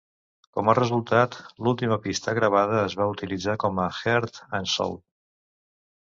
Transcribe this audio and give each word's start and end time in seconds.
Com 0.59 0.69
a 0.71 0.73
resultat, 0.77 1.35
l'última 1.67 1.97
pista 2.05 2.33
gravada 2.37 2.79
es 2.85 2.95
va 3.01 3.07
utilitzar 3.11 3.55
com 3.65 3.83
a 3.83 3.85
"Heart 3.99 4.41
and 4.61 4.71
Soul". 4.77 4.97